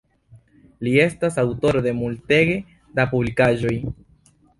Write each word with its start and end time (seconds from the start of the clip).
Li 0.85 0.93
estas 1.01 1.35
aŭtoro 1.43 1.83
de 1.87 1.93
multege 1.97 2.55
da 3.01 3.05
publikigaĵoj. 3.13 3.75